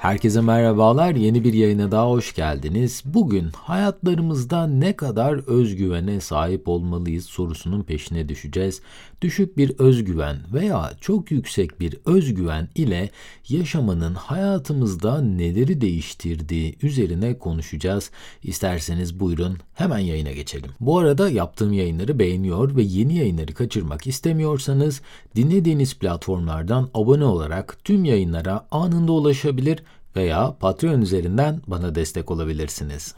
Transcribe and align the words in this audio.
Herkese 0.00 0.40
merhabalar. 0.40 1.14
Yeni 1.14 1.44
bir 1.44 1.52
yayına 1.52 1.90
daha 1.90 2.10
hoş 2.10 2.34
geldiniz. 2.34 3.02
Bugün 3.04 3.50
hayatlarımızda 3.56 4.66
ne 4.66 4.96
kadar 4.96 5.48
özgüvene 5.48 6.20
sahip 6.20 6.68
olmalıyız 6.68 7.24
sorusunun 7.24 7.82
peşine 7.82 8.28
düşeceğiz. 8.28 8.82
Düşük 9.22 9.56
bir 9.56 9.78
özgüven 9.78 10.36
veya 10.52 10.92
çok 11.00 11.30
yüksek 11.30 11.80
bir 11.80 11.96
özgüven 12.04 12.68
ile 12.74 13.10
yaşamanın 13.48 14.14
hayatımızda 14.14 15.20
neleri 15.20 15.80
değiştirdiği 15.80 16.76
üzerine 16.82 17.38
konuşacağız. 17.38 18.10
İsterseniz 18.42 19.20
buyurun 19.20 19.58
hemen 19.74 19.98
yayına 19.98 20.32
geçelim. 20.32 20.70
Bu 20.80 20.98
arada 20.98 21.30
yaptığım 21.30 21.72
yayınları 21.72 22.18
beğeniyor 22.18 22.76
ve 22.76 22.82
yeni 22.82 23.16
yayınları 23.16 23.54
kaçırmak 23.54 24.06
istemiyorsanız 24.06 25.00
dinlediğiniz 25.36 25.98
platformlardan 25.98 26.90
abone 26.94 27.24
olarak 27.24 27.78
tüm 27.84 28.04
yayınlara 28.04 28.66
anında 28.70 29.12
ulaşabilir 29.12 29.82
veya 30.16 30.56
Patreon 30.60 31.00
üzerinden 31.00 31.62
bana 31.66 31.94
destek 31.94 32.30
olabilirsiniz. 32.30 33.14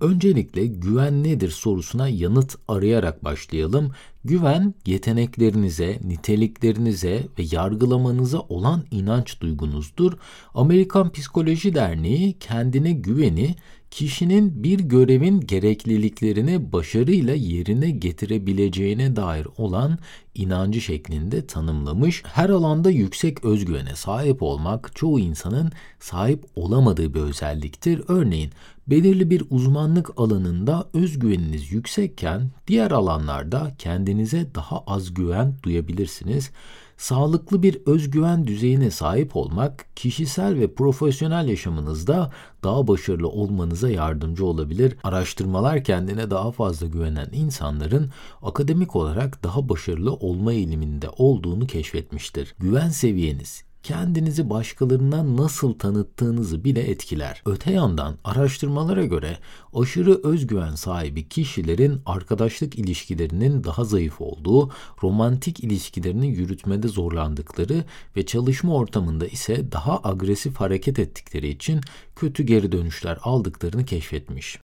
Öncelikle 0.00 0.66
güven 0.66 1.24
nedir 1.24 1.50
sorusuna 1.50 2.08
yanıt 2.08 2.56
arayarak 2.68 3.24
başlayalım. 3.24 3.90
Güven 4.24 4.74
yeteneklerinize, 4.86 6.00
niteliklerinize 6.04 7.26
ve 7.38 7.42
yargılamanıza 7.50 8.40
olan 8.40 8.84
inanç 8.90 9.40
duygunuzdur. 9.40 10.12
Amerikan 10.54 11.12
Psikoloji 11.12 11.74
Derneği 11.74 12.38
kendine 12.38 12.92
güveni 12.92 13.54
kişinin 13.96 14.62
bir 14.62 14.78
görevin 14.78 15.40
gerekliliklerini 15.40 16.72
başarıyla 16.72 17.34
yerine 17.34 17.90
getirebileceğine 17.90 19.16
dair 19.16 19.46
olan 19.56 19.98
inancı 20.34 20.80
şeklinde 20.80 21.46
tanımlamış. 21.46 22.22
Her 22.26 22.48
alanda 22.48 22.90
yüksek 22.90 23.44
özgüvene 23.44 23.96
sahip 23.96 24.42
olmak 24.42 24.96
çoğu 24.96 25.20
insanın 25.20 25.72
sahip 26.00 26.44
olamadığı 26.56 27.14
bir 27.14 27.20
özelliktir. 27.20 28.02
Örneğin 28.08 28.50
belirli 28.86 29.30
bir 29.30 29.42
uzmanlık 29.50 30.10
alanında 30.16 30.88
özgüveniniz 30.94 31.72
yüksekken 31.72 32.50
diğer 32.66 32.90
alanlarda 32.90 33.74
kendinize 33.78 34.54
daha 34.54 34.78
az 34.80 35.14
güven 35.14 35.54
duyabilirsiniz. 35.62 36.50
Sağlıklı 36.96 37.62
bir 37.62 37.82
özgüven 37.86 38.46
düzeyine 38.46 38.90
sahip 38.90 39.36
olmak 39.36 39.86
kişisel 39.96 40.58
ve 40.58 40.74
profesyonel 40.74 41.48
yaşamınızda 41.48 42.32
daha 42.64 42.88
başarılı 42.88 43.28
olmanıza 43.28 43.90
yardımcı 43.90 44.46
olabilir. 44.46 44.96
Araştırmalar 45.04 45.84
kendine 45.84 46.30
daha 46.30 46.52
fazla 46.52 46.86
güvenen 46.86 47.28
insanların 47.32 48.10
akademik 48.42 48.96
olarak 48.96 49.44
daha 49.44 49.68
başarılı 49.68 50.14
olma 50.14 50.52
eğiliminde 50.52 51.08
olduğunu 51.16 51.66
keşfetmiştir. 51.66 52.54
Güven 52.58 52.88
seviyeniz 52.88 53.64
kendinizi 53.86 54.50
başkalarına 54.50 55.36
nasıl 55.36 55.72
tanıttığınızı 55.72 56.64
bile 56.64 56.80
etkiler. 56.90 57.42
Öte 57.46 57.72
yandan 57.72 58.14
araştırmalara 58.24 59.04
göre 59.04 59.38
aşırı 59.74 60.20
özgüven 60.24 60.74
sahibi 60.74 61.28
kişilerin 61.28 62.00
arkadaşlık 62.06 62.78
ilişkilerinin 62.78 63.64
daha 63.64 63.84
zayıf 63.84 64.20
olduğu, 64.20 64.70
romantik 65.02 65.60
ilişkilerini 65.64 66.26
yürütmede 66.28 66.88
zorlandıkları 66.88 67.84
ve 68.16 68.26
çalışma 68.26 68.74
ortamında 68.74 69.26
ise 69.26 69.72
daha 69.72 70.00
agresif 70.04 70.56
hareket 70.56 70.98
ettikleri 70.98 71.48
için 71.48 71.80
kötü 72.16 72.42
geri 72.42 72.72
dönüşler 72.72 73.18
aldıklarını 73.22 73.84
keşfetmiş. 73.84 74.58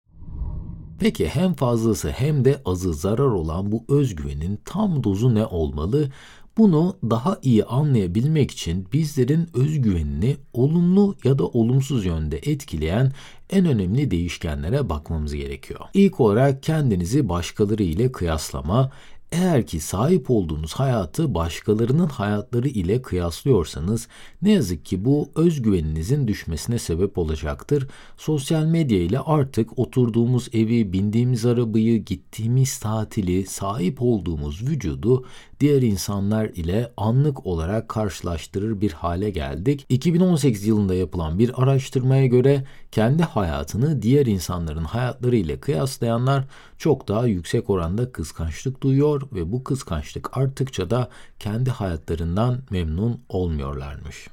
Peki 1.02 1.28
hem 1.28 1.54
fazlası 1.54 2.10
hem 2.10 2.44
de 2.44 2.62
azı 2.64 2.94
zarar 2.94 3.24
olan 3.24 3.72
bu 3.72 3.84
özgüvenin 3.88 4.60
tam 4.64 5.04
dozu 5.04 5.34
ne 5.34 5.46
olmalı? 5.46 6.10
Bunu 6.56 6.96
daha 7.10 7.38
iyi 7.42 7.64
anlayabilmek 7.64 8.50
için 8.50 8.88
bizlerin 8.92 9.48
özgüvenini 9.54 10.36
olumlu 10.52 11.16
ya 11.24 11.38
da 11.38 11.46
olumsuz 11.46 12.04
yönde 12.04 12.36
etkileyen 12.36 13.12
en 13.50 13.66
önemli 13.66 14.10
değişkenlere 14.10 14.88
bakmamız 14.88 15.34
gerekiyor. 15.34 15.80
İlk 15.94 16.20
olarak 16.20 16.62
kendinizi 16.62 17.28
başkaları 17.28 17.82
ile 17.82 18.12
kıyaslama, 18.12 18.90
eğer 19.32 19.66
ki 19.66 19.80
sahip 19.80 20.30
olduğunuz 20.30 20.72
hayatı 20.72 21.34
başkalarının 21.34 22.06
hayatları 22.06 22.68
ile 22.68 23.02
kıyaslıyorsanız 23.02 24.08
ne 24.42 24.50
yazık 24.50 24.84
ki 24.84 25.04
bu 25.04 25.30
özgüveninizin 25.34 26.28
düşmesine 26.28 26.78
sebep 26.78 27.18
olacaktır. 27.18 27.88
Sosyal 28.16 28.64
medya 28.64 28.98
ile 28.98 29.18
artık 29.18 29.78
oturduğumuz 29.78 30.48
evi, 30.52 30.92
bindiğimiz 30.92 31.46
arabayı, 31.46 32.04
gittiğimiz 32.04 32.78
tatili, 32.78 33.46
sahip 33.46 34.02
olduğumuz 34.02 34.62
vücudu 34.62 35.24
diğer 35.62 35.82
insanlar 35.82 36.44
ile 36.44 36.92
anlık 36.96 37.46
olarak 37.46 37.88
karşılaştırır 37.88 38.80
bir 38.80 38.92
hale 38.92 39.30
geldik. 39.30 39.86
2018 39.88 40.66
yılında 40.66 40.94
yapılan 40.94 41.38
bir 41.38 41.62
araştırmaya 41.62 42.26
göre 42.26 42.64
kendi 42.90 43.22
hayatını 43.22 44.02
diğer 44.02 44.26
insanların 44.26 44.84
hayatları 44.84 45.36
ile 45.36 45.60
kıyaslayanlar 45.60 46.44
çok 46.78 47.08
daha 47.08 47.26
yüksek 47.26 47.70
oranda 47.70 48.12
kıskançlık 48.12 48.82
duyuyor 48.82 49.22
ve 49.32 49.52
bu 49.52 49.64
kıskançlık 49.64 50.36
arttıkça 50.36 50.90
da 50.90 51.08
kendi 51.38 51.70
hayatlarından 51.70 52.62
memnun 52.70 53.20
olmuyorlarmış. 53.28 54.28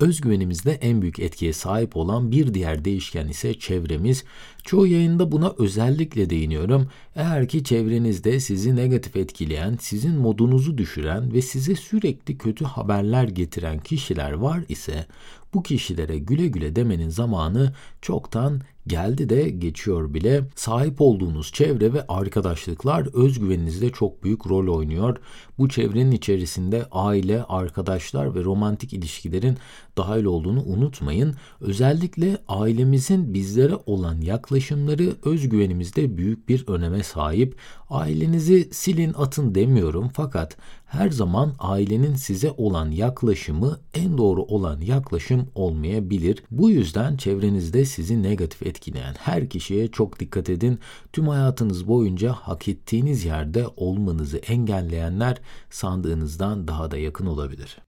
Özgüvenimizde 0.00 0.72
en 0.72 1.02
büyük 1.02 1.18
etkiye 1.18 1.52
sahip 1.52 1.96
olan 1.96 2.30
bir 2.30 2.54
diğer 2.54 2.84
değişken 2.84 3.28
ise 3.28 3.58
çevremiz. 3.58 4.24
Çoğu 4.64 4.86
yayında 4.86 5.32
buna 5.32 5.54
özellikle 5.58 6.30
değiniyorum. 6.30 6.88
Eğer 7.14 7.48
ki 7.48 7.64
çevrenizde 7.64 8.40
sizi 8.40 8.76
negatif 8.76 9.16
etkileyen, 9.16 9.78
sizin 9.80 10.16
modunuzu 10.16 10.78
düşüren 10.78 11.32
ve 11.32 11.42
size 11.42 11.74
sürekli 11.74 12.38
kötü 12.38 12.64
haberler 12.64 13.28
getiren 13.28 13.78
kişiler 13.78 14.32
var 14.32 14.62
ise 14.68 15.06
bu 15.54 15.62
kişilere 15.62 16.18
güle 16.18 16.46
güle 16.46 16.76
demenin 16.76 17.08
zamanı 17.08 17.72
çoktan 18.02 18.60
geldi 18.86 19.28
de 19.28 19.50
geçiyor 19.50 20.14
bile. 20.14 20.44
Sahip 20.54 21.00
olduğunuz 21.00 21.52
çevre 21.52 21.92
ve 21.92 22.06
arkadaşlıklar 22.06 23.08
özgüveninizde 23.14 23.90
çok 23.90 24.24
büyük 24.24 24.46
rol 24.46 24.76
oynuyor. 24.76 25.16
Bu 25.58 25.68
çevrenin 25.68 26.10
içerisinde 26.10 26.86
aile, 26.92 27.42
arkadaşlar 27.42 28.34
ve 28.34 28.44
romantik 28.44 28.92
ilişkilerin 28.92 29.58
dahil 29.98 30.24
olduğunu 30.24 30.62
unutmayın. 30.64 31.34
Özellikle 31.60 32.38
ailemizin 32.48 33.34
bizlere 33.34 33.74
olan 33.86 34.20
yaklaşımları 34.20 35.16
özgüvenimizde 35.24 36.16
büyük 36.16 36.48
bir 36.48 36.68
öneme 36.68 37.02
sahip. 37.02 37.56
Ailenizi 37.90 38.68
silin 38.72 39.14
atın 39.14 39.54
demiyorum 39.54 40.10
fakat 40.14 40.56
her 40.86 41.10
zaman 41.10 41.54
ailenin 41.58 42.14
size 42.14 42.50
olan 42.56 42.90
yaklaşımı 42.90 43.80
en 43.94 44.18
doğru 44.18 44.42
olan 44.42 44.80
yaklaşım 44.80 45.46
olmayabilir. 45.54 46.42
Bu 46.50 46.70
yüzden 46.70 47.16
çevrenizde 47.16 47.84
sizi 47.84 48.22
negatif 48.22 48.62
etkileyen 48.76 49.14
her 49.18 49.48
kişiye 49.48 49.88
çok 49.88 50.20
dikkat 50.20 50.50
edin. 50.50 50.80
Tüm 51.12 51.28
hayatınız 51.28 51.88
boyunca 51.88 52.32
hak 52.32 52.68
ettiğiniz 52.68 53.24
yerde 53.24 53.66
olmanızı 53.76 54.38
engelleyenler 54.38 55.40
sandığınızdan 55.70 56.68
daha 56.68 56.90
da 56.90 56.98
yakın 56.98 57.26
olabilir. 57.26 57.85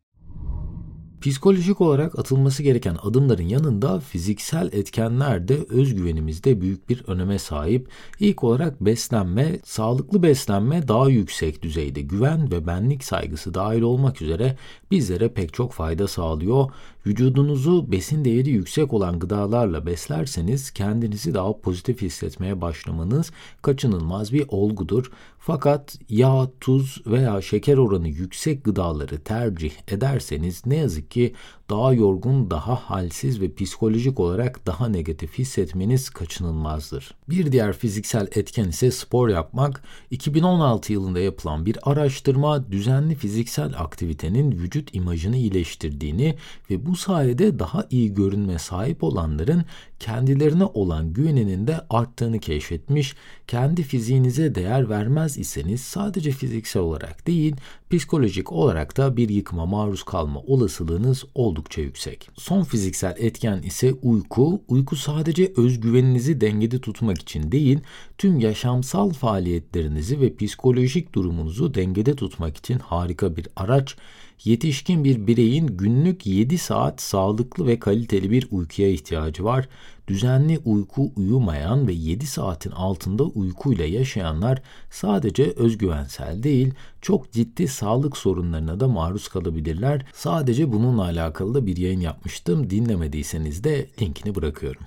Psikolojik 1.20 1.80
olarak 1.80 2.18
atılması 2.18 2.62
gereken 2.62 2.96
adımların 3.02 3.42
yanında 3.42 4.00
fiziksel 4.00 4.72
etkenler 4.72 5.48
de 5.48 5.58
özgüvenimizde 5.68 6.60
büyük 6.60 6.88
bir 6.88 7.04
öneme 7.06 7.38
sahip. 7.38 7.88
İlk 8.20 8.44
olarak 8.44 8.80
beslenme, 8.80 9.58
sağlıklı 9.64 10.22
beslenme 10.22 10.88
daha 10.88 11.08
yüksek 11.08 11.62
düzeyde 11.62 12.00
güven 12.00 12.50
ve 12.50 12.66
benlik 12.66 13.04
saygısı 13.04 13.54
dahil 13.54 13.82
olmak 13.82 14.22
üzere 14.22 14.56
bizlere 14.90 15.28
pek 15.28 15.54
çok 15.54 15.72
fayda 15.72 16.08
sağlıyor. 16.08 16.70
Vücudunuzu 17.06 17.92
besin 17.92 18.24
değeri 18.24 18.50
yüksek 18.50 18.92
olan 18.92 19.18
gıdalarla 19.18 19.86
beslerseniz 19.86 20.70
kendinizi 20.70 21.34
daha 21.34 21.60
pozitif 21.60 22.02
hissetmeye 22.02 22.60
başlamanız 22.60 23.30
kaçınılmaz 23.62 24.32
bir 24.32 24.44
olgudur. 24.48 25.10
Fakat 25.38 25.98
yağ, 26.08 26.50
tuz 26.60 27.02
veya 27.06 27.42
şeker 27.42 27.76
oranı 27.76 28.08
yüksek 28.08 28.64
gıdaları 28.64 29.18
tercih 29.18 29.72
ederseniz 29.88 30.66
ne 30.66 30.76
yazık 30.76 31.07
ki 31.08 31.32
daha 31.70 31.92
yorgun, 31.92 32.50
daha 32.50 32.74
halsiz 32.74 33.40
ve 33.40 33.54
psikolojik 33.54 34.20
olarak 34.20 34.66
daha 34.66 34.88
negatif 34.88 35.38
hissetmeniz 35.38 36.10
kaçınılmazdır. 36.10 37.14
Bir 37.28 37.52
diğer 37.52 37.72
fiziksel 37.72 38.28
etken 38.34 38.68
ise 38.68 38.90
spor 38.90 39.28
yapmak. 39.28 39.82
2016 40.10 40.92
yılında 40.92 41.20
yapılan 41.20 41.66
bir 41.66 41.78
araştırma 41.82 42.72
düzenli 42.72 43.14
fiziksel 43.14 43.72
aktivitenin 43.78 44.52
vücut 44.52 44.94
imajını 44.94 45.36
iyileştirdiğini 45.36 46.34
ve 46.70 46.86
bu 46.86 46.96
sayede 46.96 47.58
daha 47.58 47.86
iyi 47.90 48.14
görünme 48.14 48.58
sahip 48.58 49.04
olanların 49.04 49.64
kendilerine 49.98 50.64
olan 50.64 51.12
güveninin 51.12 51.66
de 51.66 51.80
arttığını 51.90 52.38
keşfetmiş. 52.38 53.14
Kendi 53.46 53.82
fiziğinize 53.82 54.54
değer 54.54 54.88
vermez 54.88 55.38
iseniz 55.38 55.80
sadece 55.80 56.30
fiziksel 56.30 56.82
olarak 56.82 57.26
değil, 57.26 57.56
psikolojik 57.90 58.52
olarak 58.52 58.96
da 58.96 59.16
bir 59.16 59.28
yıkıma 59.28 59.66
maruz 59.66 60.02
kalma 60.02 60.40
olasılığınız 60.40 61.24
oldukça 61.34 61.57
yüksek. 61.80 62.30
Son 62.36 62.64
fiziksel 62.64 63.14
etken 63.18 63.62
ise 63.62 63.92
uyku. 63.92 64.62
Uyku 64.68 64.96
sadece 64.96 65.52
özgüveninizi 65.56 66.40
dengede 66.40 66.78
tutmak 66.80 67.18
için 67.18 67.52
değil, 67.52 67.78
tüm 68.18 68.40
yaşamsal 68.40 69.10
faaliyetlerinizi 69.10 70.20
ve 70.20 70.36
psikolojik 70.36 71.14
durumunuzu 71.14 71.74
dengede 71.74 72.16
tutmak 72.16 72.56
için 72.56 72.78
harika 72.78 73.36
bir 73.36 73.48
araç 73.56 73.96
yetişkin 74.44 75.04
bir 75.04 75.26
bireyin 75.26 75.66
günlük 75.66 76.26
7 76.26 76.58
saat 76.58 77.02
sağlıklı 77.02 77.66
ve 77.66 77.78
kaliteli 77.78 78.30
bir 78.30 78.48
uykuya 78.50 78.88
ihtiyacı 78.88 79.44
var. 79.44 79.68
Düzenli 80.08 80.58
uyku 80.64 81.12
uyumayan 81.16 81.88
ve 81.88 81.92
7 81.92 82.26
saatin 82.26 82.70
altında 82.70 83.24
uykuyla 83.24 83.84
yaşayanlar 83.84 84.62
sadece 84.90 85.52
özgüvensel 85.56 86.42
değil, 86.42 86.74
çok 87.00 87.32
ciddi 87.32 87.68
sağlık 87.68 88.16
sorunlarına 88.16 88.80
da 88.80 88.88
maruz 88.88 89.28
kalabilirler. 89.28 90.06
Sadece 90.14 90.72
bununla 90.72 91.02
alakalı 91.02 91.54
da 91.54 91.66
bir 91.66 91.76
yayın 91.76 92.00
yapmıştım. 92.00 92.70
Dinlemediyseniz 92.70 93.64
de 93.64 93.86
linkini 94.00 94.34
bırakıyorum. 94.34 94.82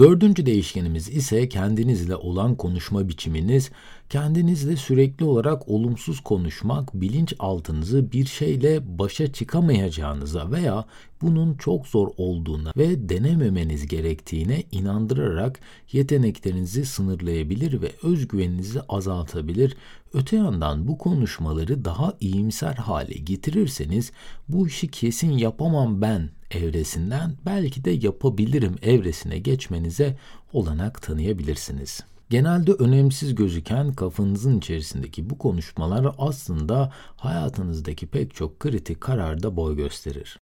Dördüncü 0.00 0.46
değişkenimiz 0.46 1.08
ise 1.08 1.48
kendinizle 1.48 2.16
olan 2.16 2.54
konuşma 2.54 3.08
biçiminiz. 3.08 3.70
Kendinizle 4.10 4.76
sürekli 4.76 5.24
olarak 5.24 5.68
olumsuz 5.68 6.20
konuşmak 6.20 6.94
bilinçaltınızı 6.94 8.12
bir 8.12 8.26
şeyle 8.26 8.98
başa 8.98 9.32
çıkamayacağınıza 9.32 10.50
veya 10.50 10.84
bunun 11.22 11.54
çok 11.54 11.86
zor 11.86 12.08
olduğuna 12.16 12.72
ve 12.76 13.08
denememeniz 13.08 13.86
gerektiğine 13.86 14.62
inandırarak 14.72 15.60
yeteneklerinizi 15.92 16.86
sınırlayabilir 16.86 17.82
ve 17.82 17.92
özgüveninizi 18.02 18.80
azaltabilir. 18.80 19.76
Öte 20.14 20.36
yandan 20.36 20.88
bu 20.88 20.98
konuşmaları 20.98 21.84
daha 21.84 22.14
iyimser 22.20 22.74
hale 22.74 23.14
getirirseniz 23.14 24.12
bu 24.48 24.66
işi 24.66 24.88
kesin 24.88 25.30
yapamam 25.30 26.02
ben 26.02 26.30
evresinden 26.50 27.32
belki 27.46 27.84
de 27.84 27.90
yapabilirim 27.90 28.76
evresine 28.82 29.38
geçmenize 29.38 30.16
olanak 30.52 31.02
tanıyabilirsiniz. 31.02 32.00
Genelde 32.30 32.72
önemsiz 32.72 33.34
gözüken 33.34 33.92
kafanızın 33.92 34.58
içerisindeki 34.58 35.30
bu 35.30 35.38
konuşmalar 35.38 36.14
aslında 36.18 36.92
hayatınızdaki 37.16 38.06
pek 38.06 38.34
çok 38.34 38.60
kritik 38.60 39.00
kararda 39.00 39.56
boy 39.56 39.76
gösterir. 39.76 40.38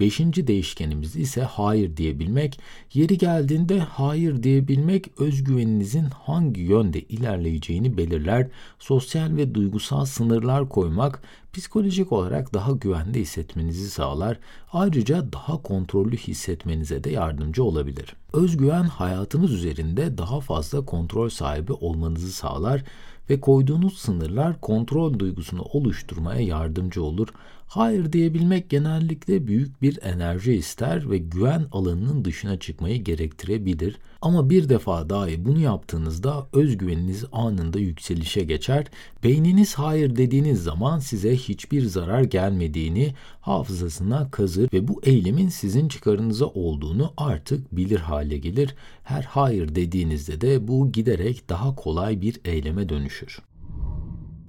Beşinci 0.00 0.46
değişkenimiz 0.46 1.16
ise 1.16 1.42
hayır 1.42 1.96
diyebilmek. 1.96 2.60
Yeri 2.94 3.18
geldiğinde 3.18 3.78
hayır 3.78 4.42
diyebilmek 4.42 5.20
özgüveninizin 5.20 6.04
hangi 6.04 6.60
yönde 6.60 7.00
ilerleyeceğini 7.00 7.96
belirler. 7.96 8.48
Sosyal 8.78 9.36
ve 9.36 9.54
duygusal 9.54 10.04
sınırlar 10.04 10.68
koymak 10.68 11.22
psikolojik 11.52 12.12
olarak 12.12 12.54
daha 12.54 12.72
güvende 12.72 13.20
hissetmenizi 13.20 13.90
sağlar. 13.90 14.38
Ayrıca 14.72 15.32
daha 15.32 15.62
kontrollü 15.62 16.16
hissetmenize 16.16 17.04
de 17.04 17.10
yardımcı 17.10 17.64
olabilir. 17.64 18.16
Özgüven 18.32 18.84
hayatınız 18.84 19.52
üzerinde 19.52 20.18
daha 20.18 20.40
fazla 20.40 20.84
kontrol 20.84 21.28
sahibi 21.28 21.72
olmanızı 21.72 22.32
sağlar 22.32 22.84
ve 23.30 23.40
koyduğunuz 23.40 23.98
sınırlar 23.98 24.60
kontrol 24.60 25.18
duygusunu 25.18 25.62
oluşturmaya 25.62 26.40
yardımcı 26.40 27.02
olur. 27.02 27.28
Hayır 27.66 28.12
diyebilmek 28.12 28.70
genellikle 28.70 29.46
büyük 29.46 29.82
bir 29.82 29.98
enerji 30.02 30.52
ister 30.52 31.10
ve 31.10 31.18
güven 31.18 31.66
alanının 31.72 32.24
dışına 32.24 32.58
çıkmayı 32.58 33.04
gerektirebilir. 33.04 33.96
Ama 34.22 34.50
bir 34.50 34.68
defa 34.68 35.10
dahi 35.10 35.44
bunu 35.44 35.60
yaptığınızda 35.60 36.46
özgüveniniz 36.52 37.24
anında 37.32 37.78
yükselişe 37.78 38.44
geçer. 38.44 38.86
Beyniniz 39.24 39.74
hayır 39.74 40.16
dediğiniz 40.16 40.62
zaman 40.62 40.98
size 40.98 41.36
hiçbir 41.36 41.84
zarar 41.84 42.22
gelmediğini 42.22 43.14
hafızasına 43.40 44.30
kazır 44.30 44.68
ve 44.72 44.88
bu 44.88 45.00
eylemin 45.04 45.48
sizin 45.48 45.88
çıkarınıza 45.88 46.46
olduğunu 46.46 47.12
artık 47.16 47.76
bilir 47.76 48.00
hale 48.00 48.38
gelir. 48.38 48.74
Her 49.04 49.22
hayır 49.22 49.74
dediğinizde 49.74 50.40
de 50.40 50.68
bu 50.68 50.92
giderek 50.92 51.48
daha 51.48 51.74
kolay 51.74 52.20
bir 52.20 52.40
eyleme 52.44 52.88
dönüşür. 52.88 53.38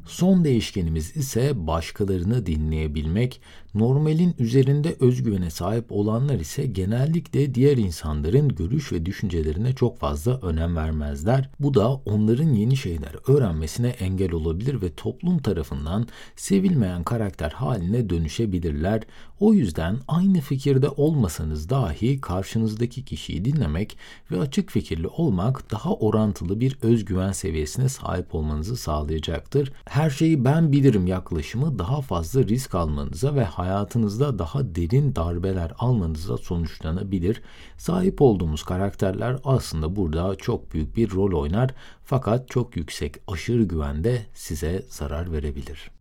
Son 0.06 0.44
değişkenimiz 0.44 1.18
ise 1.18 1.68
başkalarını 1.68 2.46
dinleyebilmek. 2.46 3.42
Normalin 3.76 4.36
üzerinde 4.40 4.96
özgüvene 5.00 5.50
sahip 5.50 5.92
olanlar 5.92 6.40
ise 6.40 6.66
genellikle 6.66 7.56
diğer 7.56 7.78
insanların 7.78 8.50
görüş 8.50 8.92
ve 8.92 9.06
düşüncelerine 9.06 9.74
çok 9.74 10.00
fazla 10.00 10.40
önem 10.42 10.76
vermezler. 10.76 11.50
Bu 11.60 11.74
da 11.74 11.94
onların 11.94 12.54
yeni 12.54 12.78
şeyler 12.78 13.16
öğrenmesine 13.28 13.88
engel 13.88 14.32
olabilir 14.32 14.82
ve 14.82 14.94
toplum 14.94 15.38
tarafından 15.38 16.08
sevilmeyen 16.36 17.04
karakter 17.04 17.50
haline 17.50 18.10
dönüşebilirler. 18.10 19.04
O 19.40 19.54
yüzden 19.54 19.98
aynı 20.08 20.40
fikirde 20.40 20.90
olmasanız 20.90 21.70
dahi 21.70 22.22
karşınızdaki 22.22 23.06
kişiyi 23.06 23.46
dinlemek 23.46 23.98
ve 24.32 24.40
açık 24.40 24.72
fikirli 24.72 25.08
olmak 25.08 25.72
daha 25.72 25.94
orantılı 25.94 26.60
bir 26.60 26.78
özgüven 26.82 27.32
seviyesine 27.32 27.90
sahip 27.90 28.36
olmanızı 28.36 28.78
sağlayacaktır 28.78 29.72
her 29.86 30.10
şeyi 30.10 30.46
ben 30.46 30.72
bilirim 30.72 31.08
yaklaşımı 31.08 31.80
daha 31.80 32.02
fazla 32.02 32.44
risk 32.44 32.76
almanıza 32.76 33.36
ve 33.36 33.44
hayatınızda 33.64 34.40
daha 34.40 34.76
derin 34.76 35.16
darbeler 35.16 35.72
almanıza 35.80 36.38
sonuçlanabilir. 36.38 37.42
Sahip 37.78 38.22
olduğumuz 38.22 38.64
karakterler 38.64 39.38
aslında 39.44 39.96
burada 39.96 40.36
çok 40.36 40.74
büyük 40.74 40.98
bir 40.98 41.12
rol 41.12 41.42
oynar 41.42 41.72
fakat 42.04 42.50
çok 42.50 42.78
yüksek 42.78 43.16
aşırı 43.28 43.64
güvende 43.64 44.26
size 44.34 44.86
zarar 44.90 45.32
verebilir. 45.32 45.92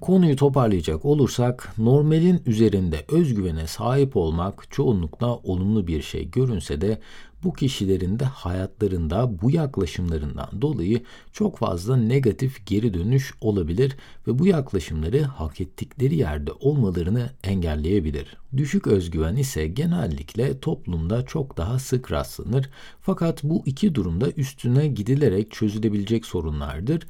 Konuyu 0.00 0.36
toparlayacak 0.36 1.04
olursak 1.04 1.74
normalin 1.78 2.42
üzerinde 2.46 3.04
özgüvene 3.08 3.66
sahip 3.66 4.16
olmak 4.16 4.70
çoğunlukla 4.70 5.36
olumlu 5.36 5.86
bir 5.86 6.02
şey 6.02 6.30
görünse 6.30 6.80
de 6.80 7.00
bu 7.44 7.52
kişilerin 7.52 8.18
de 8.18 8.24
hayatlarında 8.24 9.42
bu 9.42 9.50
yaklaşımlarından 9.50 10.48
dolayı 10.60 11.02
çok 11.32 11.58
fazla 11.58 11.96
negatif 11.96 12.66
geri 12.66 12.94
dönüş 12.94 13.34
olabilir 13.40 13.96
ve 14.26 14.38
bu 14.38 14.46
yaklaşımları 14.46 15.22
hak 15.22 15.60
ettikleri 15.60 16.14
yerde 16.16 16.52
olmalarını 16.52 17.30
engelleyebilir. 17.44 18.36
Düşük 18.56 18.86
özgüven 18.86 19.36
ise 19.36 19.66
genellikle 19.66 20.60
toplumda 20.60 21.26
çok 21.26 21.56
daha 21.56 21.78
sık 21.78 22.12
rastlanır 22.12 22.70
fakat 23.00 23.42
bu 23.44 23.62
iki 23.66 23.94
durumda 23.94 24.30
üstüne 24.30 24.86
gidilerek 24.86 25.50
çözülebilecek 25.50 26.26
sorunlardır. 26.26 27.06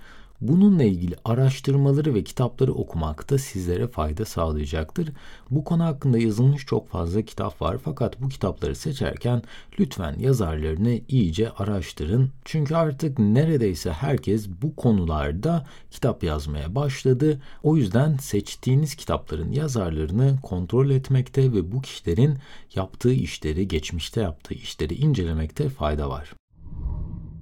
Bununla 0.49 0.85
ilgili 0.85 1.17
araştırmaları 1.25 2.15
ve 2.15 2.25
kitapları 2.25 2.73
okumak 2.73 3.31
da 3.31 3.39
sizlere 3.39 3.89
fayda 3.89 4.25
sağlayacaktır. 4.25 5.13
Bu 5.51 5.65
konu 5.65 5.85
hakkında 5.85 6.19
yazılmış 6.19 6.67
çok 6.67 6.89
fazla 6.89 7.23
kitap 7.23 7.63
var 7.63 7.79
fakat 7.85 8.21
bu 8.21 8.29
kitapları 8.29 8.75
seçerken 8.75 9.43
lütfen 9.81 10.19
yazarlarını 10.19 11.01
iyice 11.09 11.51
araştırın. 11.51 12.31
Çünkü 12.45 12.75
artık 12.75 13.19
neredeyse 13.19 13.93
herkes 13.93 14.49
bu 14.63 14.77
konularda 14.77 15.67
kitap 15.91 16.25
yazmaya 16.25 16.75
başladı. 16.75 17.41
O 17.63 17.77
yüzden 17.77 18.17
seçtiğiniz 18.17 18.95
kitapların 18.95 19.53
yazarlarını 19.53 20.37
kontrol 20.43 20.91
etmekte 20.91 21.53
ve 21.53 21.73
bu 21.73 21.83
kişilerin 21.83 22.39
yaptığı 22.75 23.13
işleri, 23.13 23.69
geçmişte 23.69 24.21
yaptığı 24.21 24.55
işleri 24.55 24.95
incelemekte 24.95 25.69
fayda 25.69 26.11
var. 26.11 26.33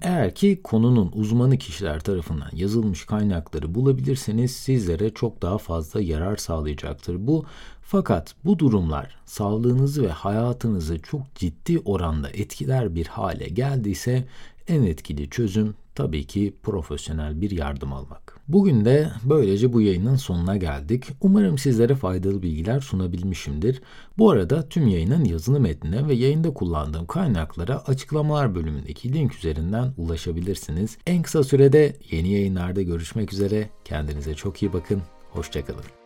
Eğer 0.03 0.35
ki 0.35 0.61
konunun 0.65 1.11
uzmanı 1.15 1.59
kişiler 1.59 2.01
tarafından 2.01 2.51
yazılmış 2.53 3.05
kaynakları 3.05 3.75
bulabilirseniz 3.75 4.57
sizlere 4.57 5.11
çok 5.11 5.43
daha 5.43 5.59
fazla 5.59 6.01
yarar 6.01 6.37
sağlayacaktır 6.37 7.27
bu. 7.27 7.45
Fakat 7.83 8.35
bu 8.45 8.59
durumlar 8.59 9.17
sağlığınızı 9.25 10.03
ve 10.03 10.09
hayatınızı 10.09 10.99
çok 10.99 11.35
ciddi 11.35 11.79
oranda 11.79 12.31
etkiler 12.31 12.95
bir 12.95 13.07
hale 13.07 13.49
geldiyse 13.49 14.25
en 14.69 14.83
etkili 14.83 15.31
çözüm 15.31 15.75
tabii 15.95 16.27
ki 16.27 16.55
profesyonel 16.63 17.41
bir 17.41 17.51
yardım 17.51 17.93
almak. 17.93 18.41
Bugün 18.49 18.85
de 18.85 19.11
böylece 19.25 19.73
bu 19.73 19.81
yayının 19.81 20.17
sonuna 20.17 20.57
geldik. 20.57 21.05
Umarım 21.21 21.59
sizlere 21.59 21.95
faydalı 21.95 22.43
bilgiler 22.43 22.81
sunabilmişimdir. 22.81 23.83
Bu 24.19 24.31
arada 24.31 24.69
tüm 24.69 24.89
yayının 24.89 25.25
yazılı 25.25 25.61
metnine 25.61 26.09
ve 26.09 26.15
yayında 26.15 26.55
kullandığım 26.55 27.07
kaynaklara 27.07 27.83
açıklamalar 27.87 28.55
bölümündeki 28.55 29.13
link 29.13 29.35
üzerinden 29.35 29.93
ulaşabilirsiniz. 29.97 30.99
En 31.07 31.23
kısa 31.23 31.45
sürede 31.45 31.97
yeni 32.11 32.33
yayınlarda 32.33 32.83
görüşmek 32.83 33.33
üzere. 33.33 33.71
Kendinize 33.85 34.35
çok 34.35 34.63
iyi 34.63 34.73
bakın. 34.73 35.03
Hoşçakalın. 35.31 36.02